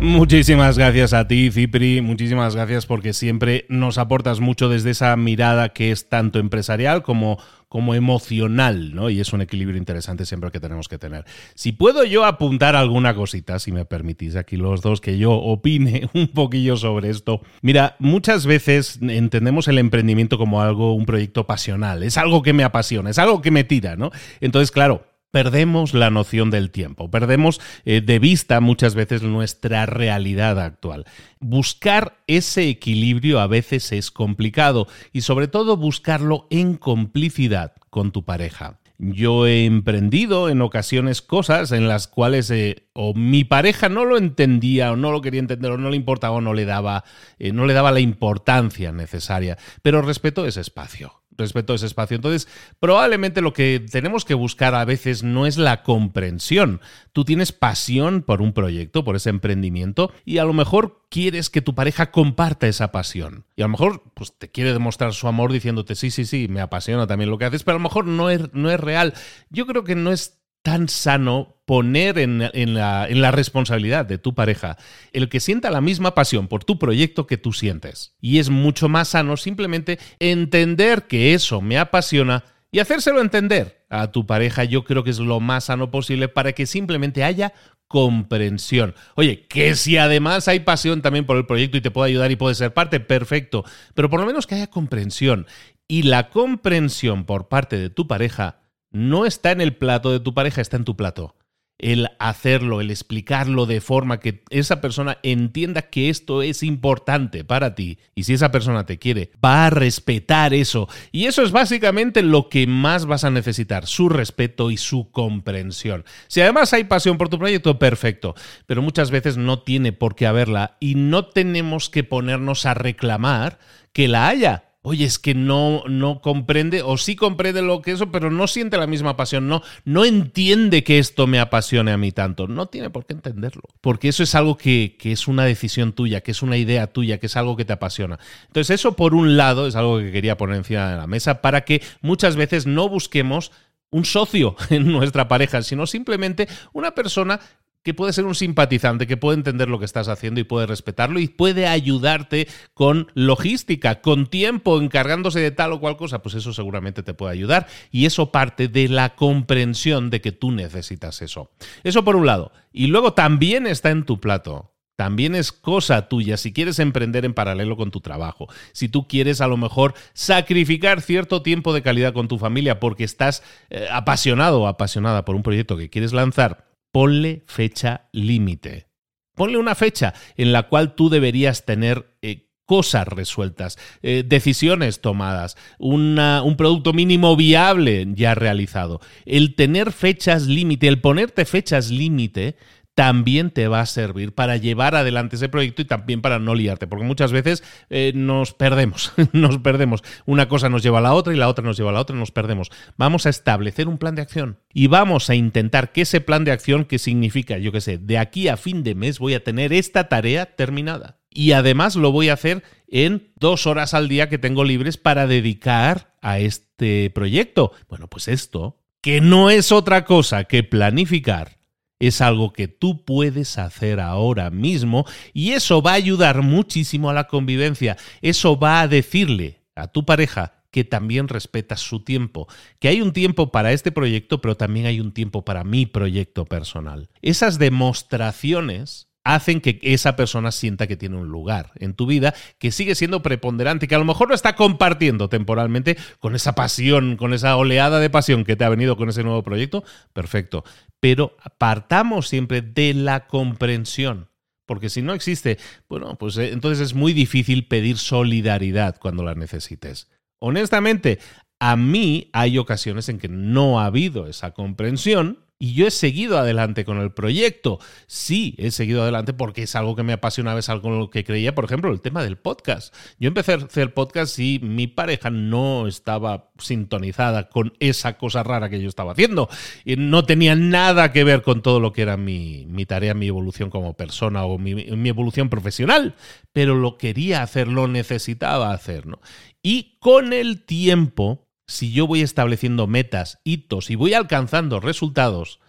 Muchísimas 0.00 0.78
gracias 0.78 1.12
a 1.12 1.26
ti, 1.26 1.50
Cipri. 1.50 2.00
Muchísimas 2.00 2.54
gracias 2.54 2.86
porque 2.86 3.12
siempre 3.12 3.66
nos 3.68 3.98
aportas 3.98 4.38
mucho 4.38 4.68
desde 4.68 4.90
esa 4.90 5.16
mirada 5.16 5.70
que 5.70 5.90
es 5.90 6.08
tanto 6.08 6.38
empresarial 6.38 7.02
como, 7.02 7.36
como 7.68 7.96
emocional, 7.96 8.94
¿no? 8.94 9.10
Y 9.10 9.18
es 9.18 9.32
un 9.32 9.40
equilibrio 9.40 9.76
interesante 9.76 10.24
siempre 10.24 10.52
que 10.52 10.60
tenemos 10.60 10.86
que 10.86 10.98
tener. 10.98 11.24
Si 11.56 11.72
puedo 11.72 12.04
yo 12.04 12.24
apuntar 12.24 12.76
alguna 12.76 13.12
cosita, 13.12 13.58
si 13.58 13.72
me 13.72 13.84
permitís 13.86 14.36
aquí 14.36 14.56
los 14.56 14.82
dos, 14.82 15.00
que 15.00 15.18
yo 15.18 15.32
opine 15.32 16.08
un 16.14 16.28
poquillo 16.28 16.76
sobre 16.76 17.10
esto. 17.10 17.40
Mira, 17.60 17.96
muchas 17.98 18.46
veces 18.46 19.00
entendemos 19.02 19.66
el 19.66 19.78
emprendimiento 19.78 20.38
como 20.38 20.62
algo, 20.62 20.94
un 20.94 21.06
proyecto 21.06 21.44
pasional. 21.44 22.04
Es 22.04 22.18
algo 22.18 22.42
que 22.42 22.52
me 22.52 22.62
apasiona, 22.62 23.10
es 23.10 23.18
algo 23.18 23.42
que 23.42 23.50
me 23.50 23.64
tira, 23.64 23.96
¿no? 23.96 24.12
Entonces, 24.40 24.70
claro, 24.70 25.04
perdemos 25.30 25.94
la 25.94 26.10
noción 26.10 26.50
del 26.50 26.70
tiempo, 26.70 27.10
perdemos 27.10 27.60
eh, 27.84 28.00
de 28.00 28.18
vista 28.18 28.60
muchas 28.60 28.94
veces 28.94 29.22
nuestra 29.22 29.86
realidad 29.86 30.60
actual. 30.60 31.04
Buscar 31.40 32.18
ese 32.26 32.68
equilibrio 32.68 33.40
a 33.40 33.46
veces 33.46 33.92
es 33.92 34.10
complicado 34.10 34.88
y 35.12 35.22
sobre 35.22 35.48
todo 35.48 35.76
buscarlo 35.76 36.46
en 36.50 36.76
complicidad 36.76 37.72
con 37.90 38.12
tu 38.12 38.24
pareja. 38.24 38.80
Yo 39.00 39.46
he 39.46 39.64
emprendido 39.64 40.48
en 40.48 40.60
ocasiones 40.60 41.22
cosas 41.22 41.70
en 41.70 41.86
las 41.86 42.08
cuales 42.08 42.50
eh, 42.50 42.88
o 42.94 43.14
mi 43.14 43.44
pareja 43.44 43.88
no 43.88 44.04
lo 44.04 44.18
entendía 44.18 44.90
o 44.90 44.96
no 44.96 45.12
lo 45.12 45.20
quería 45.20 45.38
entender 45.38 45.70
o 45.70 45.78
no 45.78 45.90
le 45.90 45.96
importaba 45.96 46.36
o 46.36 46.40
no 46.40 46.52
le 46.52 46.64
daba, 46.64 47.04
eh, 47.38 47.52
no 47.52 47.64
le 47.64 47.74
daba 47.74 47.92
la 47.92 48.00
importancia 48.00 48.90
necesaria, 48.90 49.56
pero 49.82 50.02
respeto 50.02 50.46
ese 50.46 50.62
espacio 50.62 51.22
respecto 51.38 51.72
a 51.72 51.76
ese 51.76 51.86
espacio. 51.86 52.16
Entonces, 52.16 52.48
probablemente 52.80 53.40
lo 53.40 53.52
que 53.52 53.84
tenemos 53.90 54.24
que 54.24 54.34
buscar 54.34 54.74
a 54.74 54.84
veces 54.84 55.22
no 55.22 55.46
es 55.46 55.56
la 55.56 55.82
comprensión. 55.82 56.80
Tú 57.12 57.24
tienes 57.24 57.52
pasión 57.52 58.22
por 58.22 58.42
un 58.42 58.52
proyecto, 58.52 59.04
por 59.04 59.16
ese 59.16 59.30
emprendimiento, 59.30 60.12
y 60.24 60.38
a 60.38 60.44
lo 60.44 60.52
mejor 60.52 61.04
quieres 61.10 61.48
que 61.48 61.62
tu 61.62 61.74
pareja 61.74 62.10
comparta 62.10 62.68
esa 62.68 62.92
pasión. 62.92 63.46
Y 63.56 63.62
a 63.62 63.66
lo 63.66 63.70
mejor 63.70 64.02
pues, 64.14 64.36
te 64.36 64.50
quiere 64.50 64.72
demostrar 64.72 65.14
su 65.14 65.28
amor 65.28 65.52
diciéndote, 65.52 65.94
sí, 65.94 66.10
sí, 66.10 66.24
sí, 66.24 66.48
me 66.48 66.60
apasiona 66.60 67.06
también 67.06 67.30
lo 67.30 67.38
que 67.38 67.46
haces, 67.46 67.62
pero 67.62 67.76
a 67.76 67.78
lo 67.78 67.84
mejor 67.84 68.06
no 68.06 68.30
es, 68.30 68.52
no 68.52 68.70
es 68.70 68.80
real. 68.80 69.14
Yo 69.50 69.66
creo 69.66 69.84
que 69.84 69.94
no 69.94 70.12
es 70.12 70.38
tan 70.62 70.88
sano 70.88 71.58
poner 71.68 72.18
en, 72.18 72.38
la, 72.74 73.30
responsabilidad 73.30 74.06
de 74.06 74.16
tu 74.16 74.34
pareja 74.34 74.78
el 75.12 75.28
que 75.28 75.38
sienta 75.38 75.70
la 75.70 75.82
misma 75.82 76.14
pasión 76.14 76.48
por 76.48 76.64
tu 76.64 76.78
proyecto 76.78 77.26
que 77.26 77.36
tú 77.36 77.52
sientes. 77.52 78.14
Y 78.20 78.38
es 78.38 78.48
mucho 78.48 78.88
más 78.88 79.08
sano 79.08 79.36
simplemente 79.36 79.98
entender 80.18 81.06
que 81.06 81.34
eso 81.34 81.60
me 81.60 81.78
apasiona 81.78 82.44
y 82.70 82.78
hacérselo 82.78 83.20
entender 83.20 83.84
a 83.90 84.12
tu 84.12 84.26
pareja. 84.26 84.64
Yo 84.64 84.84
creo 84.84 85.04
que 85.04 85.10
es 85.10 85.18
lo 85.18 85.40
más 85.40 85.64
sano 85.64 85.90
posible 85.90 86.28
para 86.28 86.52
que 86.52 86.66
simplemente 86.66 87.22
haya 87.22 87.52
comprensión. 87.86 88.94
Oye, 89.14 89.46
que 89.46 89.74
si 89.74 89.96
además 89.96 90.48
hay 90.48 90.60
pasión 90.60 91.02
también 91.02 91.26
por 91.26 91.36
el 91.36 91.46
proyecto 91.46 91.76
y 91.76 91.82
te 91.82 91.90
puede 91.90 92.10
ayudar 92.10 92.30
y 92.30 92.36
puede 92.36 92.54
ser 92.54 92.72
parte, 92.72 93.00
perfecto. 93.00 93.64
Pero 93.94 94.08
por 94.08 94.20
lo 94.20 94.26
menos 94.26 94.46
que 94.46 94.54
haya 94.54 94.68
comprensión. 94.68 95.46
Y 95.86 96.02
la 96.02 96.30
comprensión 96.30 97.24
por 97.24 97.48
parte 97.48 97.78
de 97.78 97.90
tu 97.90 98.06
pareja 98.06 98.60
no 98.90 99.26
está 99.26 99.50
en 99.50 99.60
el 99.60 99.76
plato 99.76 100.12
de 100.12 100.20
tu 100.20 100.34
pareja, 100.34 100.60
está 100.60 100.76
en 100.76 100.84
tu 100.84 100.96
plato. 100.96 101.34
El 101.80 102.08
hacerlo, 102.18 102.80
el 102.80 102.90
explicarlo 102.90 103.64
de 103.64 103.80
forma 103.80 104.18
que 104.18 104.42
esa 104.50 104.80
persona 104.80 105.18
entienda 105.22 105.82
que 105.82 106.08
esto 106.08 106.42
es 106.42 106.64
importante 106.64 107.44
para 107.44 107.76
ti. 107.76 108.00
Y 108.16 108.24
si 108.24 108.32
esa 108.32 108.50
persona 108.50 108.84
te 108.84 108.98
quiere, 108.98 109.30
va 109.44 109.66
a 109.66 109.70
respetar 109.70 110.54
eso. 110.54 110.88
Y 111.12 111.26
eso 111.26 111.42
es 111.42 111.52
básicamente 111.52 112.22
lo 112.22 112.48
que 112.48 112.66
más 112.66 113.06
vas 113.06 113.22
a 113.22 113.30
necesitar, 113.30 113.86
su 113.86 114.08
respeto 114.08 114.72
y 114.72 114.76
su 114.76 115.12
comprensión. 115.12 116.04
Si 116.26 116.40
además 116.40 116.72
hay 116.72 116.82
pasión 116.82 117.16
por 117.16 117.28
tu 117.28 117.38
proyecto, 117.38 117.78
perfecto. 117.78 118.34
Pero 118.66 118.82
muchas 118.82 119.12
veces 119.12 119.36
no 119.36 119.60
tiene 119.60 119.92
por 119.92 120.16
qué 120.16 120.26
haberla 120.26 120.78
y 120.80 120.96
no 120.96 121.26
tenemos 121.26 121.90
que 121.90 122.02
ponernos 122.02 122.66
a 122.66 122.74
reclamar 122.74 123.60
que 123.92 124.08
la 124.08 124.26
haya 124.26 124.67
oye, 124.88 125.04
es 125.04 125.18
que 125.18 125.34
no, 125.34 125.82
no 125.86 126.20
comprende, 126.20 126.82
o 126.82 126.96
sí 126.96 127.14
comprende 127.14 127.60
lo 127.60 127.82
que 127.82 127.92
eso, 127.92 128.10
pero 128.10 128.30
no 128.30 128.46
siente 128.46 128.78
la 128.78 128.86
misma 128.86 129.16
pasión, 129.16 129.46
no, 129.46 129.62
no 129.84 130.04
entiende 130.06 130.82
que 130.82 130.98
esto 130.98 131.26
me 131.26 131.40
apasione 131.40 131.92
a 131.92 131.98
mí 131.98 132.10
tanto. 132.10 132.48
No 132.48 132.66
tiene 132.66 132.88
por 132.88 133.04
qué 133.04 133.12
entenderlo, 133.12 133.62
porque 133.82 134.08
eso 134.08 134.22
es 134.22 134.34
algo 134.34 134.56
que, 134.56 134.96
que 134.98 135.12
es 135.12 135.28
una 135.28 135.44
decisión 135.44 135.92
tuya, 135.92 136.22
que 136.22 136.30
es 136.30 136.42
una 136.42 136.56
idea 136.56 136.86
tuya, 136.86 137.18
que 137.18 137.26
es 137.26 137.36
algo 137.36 137.56
que 137.56 137.64
te 137.64 137.74
apasiona. 137.74 138.18
Entonces, 138.46 138.80
eso 138.80 138.96
por 138.96 139.14
un 139.14 139.36
lado 139.36 139.66
es 139.66 139.76
algo 139.76 139.98
que 139.98 140.10
quería 140.10 140.36
poner 140.36 140.56
encima 140.56 140.90
de 140.90 140.96
la 140.96 141.06
mesa 141.06 141.42
para 141.42 141.62
que 141.62 141.82
muchas 142.00 142.36
veces 142.36 142.66
no 142.66 142.88
busquemos 142.88 143.52
un 143.90 144.04
socio 144.04 144.56
en 144.70 144.90
nuestra 144.90 145.28
pareja, 145.28 145.62
sino 145.62 145.86
simplemente 145.86 146.48
una 146.72 146.94
persona 146.94 147.40
que 147.88 147.94
puede 147.94 148.12
ser 148.12 148.26
un 148.26 148.34
simpatizante, 148.34 149.06
que 149.06 149.16
puede 149.16 149.38
entender 149.38 149.70
lo 149.70 149.78
que 149.78 149.86
estás 149.86 150.08
haciendo 150.08 150.40
y 150.40 150.44
puede 150.44 150.66
respetarlo 150.66 151.20
y 151.20 151.28
puede 151.28 151.66
ayudarte 151.66 152.46
con 152.74 153.10
logística, 153.14 154.02
con 154.02 154.26
tiempo, 154.26 154.78
encargándose 154.78 155.40
de 155.40 155.52
tal 155.52 155.72
o 155.72 155.80
cual 155.80 155.96
cosa, 155.96 156.20
pues 156.20 156.34
eso 156.34 156.52
seguramente 156.52 157.02
te 157.02 157.14
puede 157.14 157.32
ayudar 157.32 157.66
y 157.90 158.04
eso 158.04 158.30
parte 158.30 158.68
de 158.68 158.88
la 158.88 159.14
comprensión 159.14 160.10
de 160.10 160.20
que 160.20 160.32
tú 160.32 160.50
necesitas 160.50 161.22
eso. 161.22 161.50
Eso 161.82 162.04
por 162.04 162.14
un 162.14 162.26
lado. 162.26 162.52
Y 162.74 162.88
luego 162.88 163.14
también 163.14 163.66
está 163.66 163.88
en 163.88 164.04
tu 164.04 164.20
plato. 164.20 164.74
También 164.94 165.34
es 165.34 165.50
cosa 165.50 166.10
tuya 166.10 166.36
si 166.36 166.52
quieres 166.52 166.78
emprender 166.78 167.24
en 167.24 167.32
paralelo 167.32 167.78
con 167.78 167.90
tu 167.90 168.02
trabajo, 168.02 168.48
si 168.72 168.90
tú 168.90 169.08
quieres 169.08 169.40
a 169.40 169.46
lo 169.46 169.56
mejor 169.56 169.94
sacrificar 170.12 171.00
cierto 171.00 171.40
tiempo 171.40 171.72
de 171.72 171.80
calidad 171.80 172.12
con 172.12 172.28
tu 172.28 172.36
familia 172.36 172.80
porque 172.80 173.04
estás 173.04 173.42
eh, 173.70 173.88
apasionado 173.90 174.60
o 174.60 174.66
apasionada 174.66 175.24
por 175.24 175.36
un 175.36 175.42
proyecto 175.42 175.78
que 175.78 175.88
quieres 175.88 176.12
lanzar, 176.12 176.67
ponle 176.98 177.44
fecha 177.46 178.08
límite. 178.10 178.88
Ponle 179.36 179.56
una 179.56 179.76
fecha 179.76 180.14
en 180.36 180.50
la 180.50 180.64
cual 180.64 180.96
tú 180.96 181.10
deberías 181.10 181.64
tener 181.64 182.16
eh, 182.22 182.48
cosas 182.64 183.06
resueltas, 183.06 183.78
eh, 184.02 184.24
decisiones 184.26 185.00
tomadas, 185.00 185.56
un 185.78 186.54
producto 186.58 186.92
mínimo 186.92 187.36
viable 187.36 188.04
ya 188.16 188.34
realizado. 188.34 189.00
El 189.26 189.54
tener 189.54 189.92
fechas 189.92 190.48
límite, 190.48 190.88
el 190.88 191.00
ponerte 191.00 191.44
fechas 191.44 191.92
límite, 191.92 192.56
también 192.98 193.52
te 193.52 193.68
va 193.68 193.78
a 193.78 193.86
servir 193.86 194.34
para 194.34 194.56
llevar 194.56 194.96
adelante 194.96 195.36
ese 195.36 195.48
proyecto 195.48 195.82
y 195.82 195.84
también 195.84 196.20
para 196.20 196.40
no 196.40 196.56
liarte, 196.56 196.88
porque 196.88 197.04
muchas 197.04 197.30
veces 197.30 197.62
eh, 197.90 198.10
nos 198.12 198.54
perdemos, 198.54 199.12
nos 199.32 199.58
perdemos. 199.58 200.02
Una 200.26 200.48
cosa 200.48 200.68
nos 200.68 200.82
lleva 200.82 200.98
a 200.98 201.02
la 201.02 201.14
otra 201.14 201.32
y 201.32 201.36
la 201.36 201.46
otra 201.46 201.64
nos 201.64 201.76
lleva 201.76 201.90
a 201.90 201.92
la 201.92 202.00
otra 202.00 202.16
nos 202.16 202.32
perdemos. 202.32 202.72
Vamos 202.96 203.24
a 203.24 203.28
establecer 203.28 203.86
un 203.86 203.98
plan 203.98 204.16
de 204.16 204.22
acción 204.22 204.58
y 204.74 204.88
vamos 204.88 205.30
a 205.30 205.36
intentar 205.36 205.92
que 205.92 206.00
ese 206.00 206.20
plan 206.20 206.42
de 206.42 206.50
acción, 206.50 206.86
que 206.86 206.98
significa, 206.98 207.56
yo 207.58 207.70
qué 207.70 207.80
sé, 207.80 207.98
de 207.98 208.18
aquí 208.18 208.48
a 208.48 208.56
fin 208.56 208.82
de 208.82 208.96
mes 208.96 209.20
voy 209.20 209.34
a 209.34 209.44
tener 209.44 209.72
esta 209.72 210.08
tarea 210.08 210.56
terminada. 210.56 211.20
Y 211.30 211.52
además 211.52 211.94
lo 211.94 212.10
voy 212.10 212.30
a 212.30 212.32
hacer 212.32 212.64
en 212.88 213.30
dos 213.36 213.68
horas 213.68 213.94
al 213.94 214.08
día 214.08 214.28
que 214.28 214.38
tengo 214.38 214.64
libres 214.64 214.96
para 214.96 215.28
dedicar 215.28 216.16
a 216.20 216.40
este 216.40 217.10
proyecto. 217.10 217.70
Bueno, 217.88 218.08
pues 218.08 218.26
esto, 218.26 218.82
que 219.00 219.20
no 219.20 219.50
es 219.50 219.70
otra 219.70 220.04
cosa 220.04 220.42
que 220.46 220.64
planificar 220.64 221.57
es 221.98 222.20
algo 222.20 222.52
que 222.52 222.68
tú 222.68 223.04
puedes 223.04 223.58
hacer 223.58 224.00
ahora 224.00 224.50
mismo 224.50 225.04
y 225.32 225.52
eso 225.52 225.82
va 225.82 225.92
a 225.92 225.94
ayudar 225.94 226.42
muchísimo 226.42 227.10
a 227.10 227.14
la 227.14 227.26
convivencia. 227.26 227.96
Eso 228.22 228.58
va 228.58 228.80
a 228.80 228.88
decirle 228.88 229.62
a 229.74 229.88
tu 229.88 230.04
pareja 230.04 230.54
que 230.70 230.84
también 230.84 231.28
respetas 231.28 231.80
su 231.80 232.04
tiempo, 232.04 232.46
que 232.78 232.88
hay 232.88 233.00
un 233.00 233.12
tiempo 233.12 233.50
para 233.50 233.72
este 233.72 233.90
proyecto, 233.90 234.40
pero 234.40 234.56
también 234.56 234.86
hay 234.86 235.00
un 235.00 235.12
tiempo 235.12 235.44
para 235.44 235.64
mi 235.64 235.86
proyecto 235.86 236.44
personal. 236.44 237.08
Esas 237.22 237.58
demostraciones 237.58 239.08
hacen 239.24 239.60
que 239.60 239.78
esa 239.82 240.16
persona 240.16 240.52
sienta 240.52 240.86
que 240.86 240.96
tiene 240.96 241.16
un 241.16 241.28
lugar 241.28 241.72
en 241.76 241.92
tu 241.94 242.06
vida, 242.06 242.34
que 242.58 242.70
sigue 242.70 242.94
siendo 242.94 243.22
preponderante, 243.22 243.86
que 243.86 243.94
a 243.94 243.98
lo 243.98 244.06
mejor 244.06 244.28
lo 244.28 244.34
está 244.34 244.54
compartiendo 244.54 245.28
temporalmente 245.28 245.98
con 246.18 246.34
esa 246.34 246.54
pasión, 246.54 247.16
con 247.16 247.34
esa 247.34 247.56
oleada 247.56 248.00
de 248.00 248.08
pasión 248.08 248.44
que 248.44 248.56
te 248.56 248.64
ha 248.64 248.70
venido 248.70 248.96
con 248.96 249.10
ese 249.10 249.22
nuevo 249.24 249.42
proyecto, 249.42 249.84
perfecto. 250.14 250.64
Pero 251.00 251.36
partamos 251.58 252.28
siempre 252.28 252.62
de 252.62 252.94
la 252.94 253.26
comprensión. 253.26 254.28
Porque 254.66 254.90
si 254.90 255.00
no 255.00 255.14
existe, 255.14 255.58
bueno, 255.88 256.16
pues 256.18 256.36
eh, 256.36 256.52
entonces 256.52 256.80
es 256.88 256.94
muy 256.94 257.14
difícil 257.14 257.66
pedir 257.66 257.96
solidaridad 257.96 258.98
cuando 259.00 259.22
la 259.22 259.34
necesites. 259.34 260.10
Honestamente, 260.40 261.18
a 261.58 261.76
mí 261.76 262.28
hay 262.32 262.58
ocasiones 262.58 263.08
en 263.08 263.18
que 263.18 263.28
no 263.28 263.80
ha 263.80 263.86
habido 263.86 264.26
esa 264.26 264.52
comprensión 264.52 265.38
y 265.60 265.74
yo 265.74 265.88
he 265.88 265.90
seguido 265.90 266.38
adelante 266.38 266.84
con 266.84 266.98
el 266.98 267.10
proyecto. 267.10 267.80
Sí, 268.06 268.54
he 268.58 268.70
seguido 268.70 269.02
adelante 269.02 269.32
porque 269.32 269.64
es 269.64 269.74
algo 269.74 269.96
que 269.96 270.04
me 270.04 270.12
apasionaba, 270.12 270.60
es 270.60 270.68
algo 270.68 270.88
en 270.88 271.00
lo 271.00 271.10
que 271.10 271.24
creía. 271.24 271.54
Por 271.54 271.64
ejemplo, 271.64 271.90
el 271.90 272.00
tema 272.00 272.22
del 272.22 272.38
podcast. 272.38 272.94
Yo 273.18 273.26
empecé 273.26 273.54
a 273.54 273.56
hacer 273.56 273.92
podcast 273.92 274.38
y 274.38 274.60
mi 274.60 274.86
pareja 274.86 275.30
no 275.30 275.88
estaba 275.88 276.50
sintonizada 276.58 277.48
con 277.48 277.72
esa 277.80 278.18
cosa 278.18 278.44
rara 278.44 278.70
que 278.70 278.80
yo 278.80 278.88
estaba 278.88 279.12
haciendo. 279.12 279.48
Y 279.84 279.96
no 279.96 280.24
tenía 280.24 280.54
nada 280.54 281.10
que 281.10 281.24
ver 281.24 281.42
con 281.42 281.60
todo 281.60 281.80
lo 281.80 281.92
que 281.92 282.02
era 282.02 282.16
mi, 282.16 282.64
tarea, 282.86 283.14
mi 283.14 283.26
evolución 283.26 283.68
como 283.68 283.96
persona 283.96 284.44
o 284.44 284.58
mi, 284.58 284.76
mi 284.76 285.08
evolución 285.08 285.48
profesional. 285.48 286.14
Pero 286.52 286.76
lo 286.76 286.98
quería 286.98 287.42
hacer, 287.42 287.66
lo 287.66 287.88
necesitaba 287.88 288.72
hacer. 288.72 289.06
¿no? 289.06 289.20
Y 289.60 289.98
con 289.98 290.32
el 290.32 290.64
tiempo 290.64 291.47
si 291.68 291.92
yo 291.92 292.06
voy 292.06 292.22
estableciendo 292.22 292.88
metas, 292.88 293.38
hitos 293.44 293.90
y 293.90 293.94
voy 293.94 294.14
alcanzando 294.14 294.80
resultados, 294.80 295.60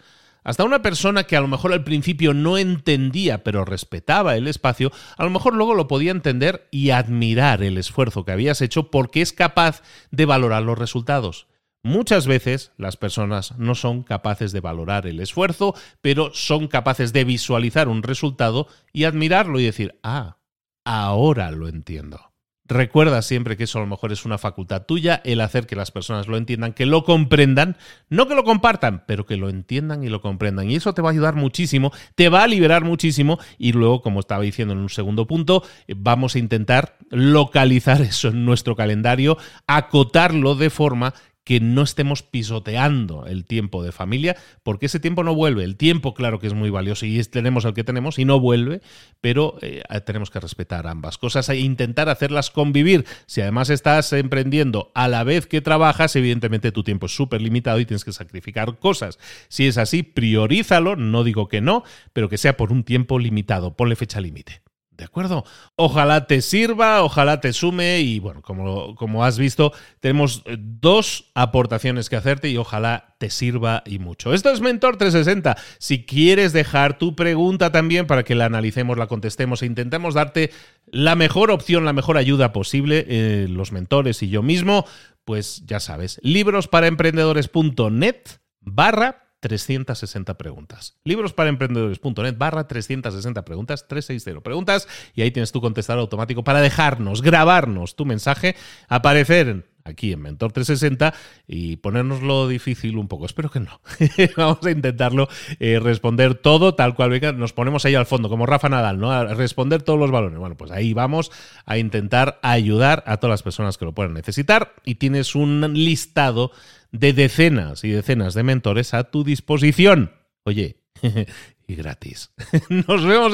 hasta 0.43 0.63
una 0.63 0.81
persona 0.81 1.25
que 1.25 1.35
a 1.35 1.41
lo 1.41 1.47
mejor 1.47 1.73
al 1.73 1.83
principio 1.83 2.33
no 2.33 2.57
entendía 2.57 3.43
pero 3.43 3.65
respetaba 3.65 4.35
el 4.35 4.47
espacio, 4.47 4.91
a 5.17 5.23
lo 5.25 5.29
mejor 5.29 5.53
luego 5.53 5.75
lo 5.75 5.87
podía 5.87 6.11
entender 6.11 6.67
y 6.71 6.89
admirar 6.89 7.61
el 7.61 7.77
esfuerzo 7.77 8.25
que 8.25 8.31
habías 8.31 8.61
hecho 8.61 8.89
porque 8.89 9.21
es 9.21 9.33
capaz 9.33 9.83
de 10.09 10.25
valorar 10.25 10.63
los 10.63 10.79
resultados. 10.79 11.47
Muchas 11.83 12.27
veces 12.27 12.71
las 12.77 12.97
personas 12.97 13.57
no 13.57 13.75
son 13.75 14.03
capaces 14.03 14.51
de 14.51 14.59
valorar 14.59 15.07
el 15.07 15.19
esfuerzo, 15.19 15.75
pero 16.01 16.31
son 16.33 16.67
capaces 16.67 17.13
de 17.13 17.23
visualizar 17.23 17.87
un 17.87 18.03
resultado 18.03 18.67
y 18.91 19.05
admirarlo 19.05 19.59
y 19.59 19.65
decir, 19.65 19.97
ah, 20.03 20.37
ahora 20.83 21.51
lo 21.51 21.67
entiendo. 21.69 22.28
Recuerda 22.69 23.23
siempre 23.23 23.57
que 23.57 23.63
eso 23.63 23.79
a 23.79 23.81
lo 23.81 23.87
mejor 23.87 24.11
es 24.11 24.25
una 24.25 24.37
facultad 24.37 24.83
tuya, 24.83 25.21
el 25.25 25.41
hacer 25.41 25.65
que 25.65 25.75
las 25.75 25.89
personas 25.89 26.27
lo 26.27 26.37
entiendan, 26.37 26.73
que 26.73 26.85
lo 26.85 27.03
comprendan, 27.03 27.77
no 28.09 28.27
que 28.27 28.35
lo 28.35 28.43
compartan, 28.43 29.03
pero 29.07 29.25
que 29.25 29.37
lo 29.37 29.49
entiendan 29.49 30.03
y 30.03 30.09
lo 30.09 30.21
comprendan. 30.21 30.69
Y 30.69 30.75
eso 30.75 30.93
te 30.93 31.01
va 31.01 31.09
a 31.09 31.11
ayudar 31.11 31.33
muchísimo, 31.33 31.91
te 32.13 32.29
va 32.29 32.43
a 32.43 32.47
liberar 32.47 32.83
muchísimo 32.83 33.39
y 33.57 33.71
luego, 33.71 34.03
como 34.03 34.19
estaba 34.19 34.43
diciendo 34.43 34.75
en 34.75 34.81
un 34.81 34.89
segundo 34.89 35.25
punto, 35.25 35.63
vamos 35.87 36.35
a 36.35 36.39
intentar 36.39 36.95
localizar 37.09 38.01
eso 38.03 38.27
en 38.27 38.45
nuestro 38.45 38.75
calendario, 38.75 39.39
acotarlo 39.65 40.53
de 40.53 40.69
forma 40.69 41.15
que 41.49 41.59
no 41.59 41.81
estemos 41.81 42.21
pisoteando 42.21 43.25
el 43.25 43.43
tiempo 43.43 43.81
de 43.81 43.91
familia, 43.91 44.37
porque 44.61 44.85
ese 44.85 44.99
tiempo 44.99 45.23
no 45.23 45.33
vuelve. 45.33 45.63
El 45.63 45.77
tiempo, 45.77 46.13
claro 46.13 46.37
que 46.37 46.45
es 46.45 46.53
muy 46.53 46.69
valioso 46.69 47.07
y 47.07 47.19
tenemos 47.23 47.65
el 47.65 47.73
que 47.73 47.83
tenemos 47.83 48.19
y 48.19 48.25
no 48.25 48.39
vuelve, 48.39 48.81
pero 49.19 49.57
eh, 49.63 49.81
tenemos 50.05 50.29
que 50.29 50.39
respetar 50.39 50.85
ambas 50.85 51.17
cosas 51.17 51.49
e 51.49 51.57
intentar 51.57 52.07
hacerlas 52.07 52.51
convivir. 52.51 53.03
Si 53.25 53.41
además 53.41 53.71
estás 53.71 54.13
emprendiendo 54.13 54.91
a 54.93 55.07
la 55.07 55.23
vez 55.23 55.47
que 55.47 55.59
trabajas, 55.59 56.15
evidentemente 56.15 56.71
tu 56.71 56.83
tiempo 56.83 57.07
es 57.07 57.15
súper 57.15 57.41
limitado 57.41 57.79
y 57.79 57.85
tienes 57.87 58.05
que 58.05 58.11
sacrificar 58.11 58.77
cosas. 58.77 59.17
Si 59.47 59.65
es 59.65 59.79
así, 59.79 60.03
priorízalo, 60.03 60.97
no 60.97 61.23
digo 61.23 61.47
que 61.47 61.61
no, 61.61 61.83
pero 62.13 62.29
que 62.29 62.37
sea 62.37 62.57
por 62.57 62.71
un 62.71 62.83
tiempo 62.83 63.17
limitado, 63.17 63.75
ponle 63.75 63.95
fecha 63.95 64.21
límite. 64.21 64.61
¿De 64.99 65.05
acuerdo? 65.05 65.45
Ojalá 65.77 66.27
te 66.27 66.41
sirva, 66.41 67.03
ojalá 67.03 67.39
te 67.39 67.53
sume 67.53 68.01
y 68.01 68.19
bueno, 68.19 68.41
como, 68.41 68.95
como 68.95 69.23
has 69.23 69.39
visto, 69.39 69.71
tenemos 70.01 70.43
eh, 70.43 70.57
dos 70.59 71.31
aportaciones 71.35 72.09
que 72.09 72.17
hacerte 72.17 72.49
y 72.49 72.57
ojalá 72.57 73.15
te 73.17 73.29
sirva 73.29 73.81
y 73.85 73.97
mucho. 73.99 74.33
Esto 74.33 74.49
es 74.51 74.59
Mentor 74.59 74.97
360. 74.97 75.55
Si 75.77 76.05
quieres 76.05 76.51
dejar 76.51 76.97
tu 76.97 77.15
pregunta 77.15 77.71
también 77.71 78.07
para 78.07 78.23
que 78.23 78.35
la 78.35 78.43
analicemos, 78.43 78.97
la 78.97 79.07
contestemos 79.07 79.61
e 79.61 79.67
intentemos 79.67 80.15
darte 80.15 80.51
la 80.87 81.15
mejor 81.15 81.49
opción, 81.49 81.85
la 81.85 81.93
mejor 81.93 82.17
ayuda 82.17 82.51
posible, 82.51 83.05
eh, 83.07 83.47
los 83.49 83.71
mentores 83.71 84.21
y 84.21 84.27
yo 84.27 84.43
mismo, 84.43 84.85
pues 85.23 85.63
ya 85.65 85.79
sabes, 85.79 86.19
librosparaemprendedores.net 86.23 88.17
barra 88.59 89.28
360 89.39 90.37
preguntas. 90.37 90.97
Librosparaemprendedores.net 91.03 92.37
barra 92.37 92.67
360 92.67 93.45
preguntas, 93.45 93.87
360 93.87 94.41
preguntas, 94.41 94.87
y 95.13 95.21
ahí 95.21 95.31
tienes 95.31 95.51
tu 95.51 95.61
contestador 95.61 96.01
automático 96.01 96.43
para 96.43 96.61
dejarnos, 96.61 97.21
grabarnos 97.21 97.95
tu 97.95 98.05
mensaje, 98.05 98.55
aparecer 98.87 99.68
aquí 99.83 100.11
en 100.11 100.21
Mentor 100.21 100.51
360 100.51 101.13
y 101.47 101.77
ponernoslo 101.77 102.47
difícil 102.47 102.97
un 102.97 103.07
poco. 103.07 103.25
Espero 103.25 103.49
que 103.49 103.59
no. 103.59 103.81
Vamos 104.37 104.65
a 104.65 104.71
intentarlo 104.71 105.27
eh, 105.59 105.79
responder 105.79 106.35
todo 106.35 106.75
tal 106.75 106.95
cual. 106.95 107.19
Nos 107.37 107.53
ponemos 107.53 107.85
ahí 107.85 107.95
al 107.95 108.05
fondo, 108.05 108.29
como 108.29 108.45
Rafa 108.45 108.69
Nadal, 108.69 108.99
¿no? 108.99 109.11
A 109.11 109.33
responder 109.33 109.81
todos 109.81 109.99
los 109.99 110.11
balones. 110.11 110.39
Bueno, 110.39 110.55
pues 110.57 110.71
ahí 110.71 110.93
vamos 110.93 111.31
a 111.65 111.77
intentar 111.77 112.39
ayudar 112.41 113.03
a 113.07 113.17
todas 113.17 113.33
las 113.33 113.43
personas 113.43 113.77
que 113.77 113.85
lo 113.85 113.93
puedan 113.93 114.13
necesitar 114.13 114.73
y 114.85 114.95
tienes 114.95 115.35
un 115.35 115.73
listado 115.73 116.51
de 116.91 117.13
decenas 117.13 117.83
y 117.83 117.89
decenas 117.89 118.33
de 118.33 118.43
mentores 118.43 118.93
a 118.93 119.05
tu 119.05 119.23
disposición. 119.23 120.11
Oye, 120.43 120.77
y 121.69 121.75
gratis. 121.75 122.31
Nos 122.69 123.05
vemos, 123.05 123.31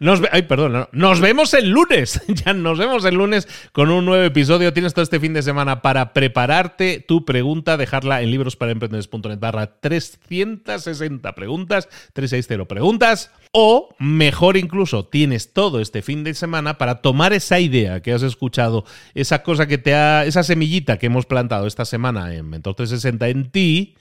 nos, 0.00 0.20
ay, 0.30 0.42
perdón, 0.42 0.88
nos 0.92 1.20
vemos 1.20 1.54
el 1.54 1.70
lunes. 1.70 2.20
Ya 2.28 2.52
nos 2.52 2.78
vemos 2.78 3.04
el 3.04 3.14
lunes 3.14 3.48
con 3.72 3.90
un 3.90 4.04
nuevo 4.04 4.22
episodio. 4.22 4.72
Tienes 4.72 4.92
todo 4.92 5.02
este 5.02 5.18
fin 5.18 5.32
de 5.32 5.42
semana 5.42 5.80
para 5.80 6.12
prepararte 6.12 7.04
tu 7.06 7.24
pregunta, 7.24 7.76
dejarla 7.76 8.22
en 8.22 8.30
librosparaemprendedores.net 8.30 9.38
barra 9.38 9.80
360 9.80 11.34
preguntas, 11.34 11.88
360 12.12 12.66
preguntas. 12.66 13.30
O 13.52 13.94
mejor 13.98 14.58
incluso, 14.58 15.06
tienes 15.06 15.54
todo 15.54 15.80
este 15.80 16.02
fin 16.02 16.22
de 16.22 16.34
semana 16.34 16.76
para 16.76 17.00
tomar 17.00 17.32
esa 17.32 17.58
idea 17.58 18.02
que 18.02 18.12
has 18.12 18.22
escuchado, 18.22 18.84
esa 19.14 19.42
cosa 19.42 19.66
que 19.66 19.78
te 19.78 19.94
ha, 19.94 20.26
esa 20.26 20.42
semillita 20.42 20.98
que 20.98 21.06
hemos 21.06 21.24
plantado 21.24 21.66
esta 21.66 21.86
semana 21.86 22.34
en 22.34 22.48
Mentor 22.48 22.74
360 22.74 23.28
en 23.28 23.50
ti, 23.50 23.96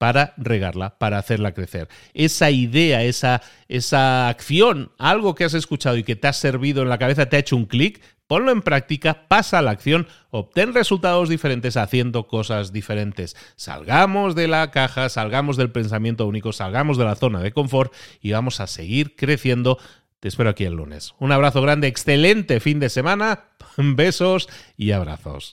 para 0.00 0.32
regarla, 0.38 0.96
para 0.96 1.18
hacerla 1.18 1.52
crecer. 1.52 1.86
Esa 2.14 2.50
idea, 2.50 3.02
esa, 3.02 3.42
esa 3.68 4.30
acción, 4.30 4.92
algo 4.96 5.34
que 5.34 5.44
has 5.44 5.52
escuchado 5.52 5.98
y 5.98 6.04
que 6.04 6.16
te 6.16 6.26
ha 6.26 6.32
servido 6.32 6.80
en 6.80 6.88
la 6.88 6.96
cabeza, 6.96 7.26
te 7.26 7.36
ha 7.36 7.40
hecho 7.40 7.54
un 7.54 7.66
clic, 7.66 8.00
ponlo 8.26 8.50
en 8.50 8.62
práctica, 8.62 9.28
pasa 9.28 9.58
a 9.58 9.62
la 9.62 9.72
acción, 9.72 10.08
obtén 10.30 10.72
resultados 10.72 11.28
diferentes 11.28 11.76
haciendo 11.76 12.28
cosas 12.28 12.72
diferentes. 12.72 13.36
Salgamos 13.56 14.34
de 14.34 14.48
la 14.48 14.70
caja, 14.70 15.10
salgamos 15.10 15.58
del 15.58 15.70
pensamiento 15.70 16.26
único, 16.26 16.54
salgamos 16.54 16.96
de 16.96 17.04
la 17.04 17.14
zona 17.14 17.40
de 17.40 17.52
confort 17.52 17.92
y 18.22 18.32
vamos 18.32 18.60
a 18.60 18.68
seguir 18.68 19.16
creciendo. 19.16 19.76
Te 20.18 20.28
espero 20.28 20.48
aquí 20.48 20.64
el 20.64 20.76
lunes. 20.76 21.12
Un 21.18 21.30
abrazo 21.30 21.60
grande, 21.60 21.88
excelente 21.88 22.60
fin 22.60 22.80
de 22.80 22.88
semana, 22.88 23.48
besos 23.76 24.48
y 24.78 24.92
abrazos. 24.92 25.52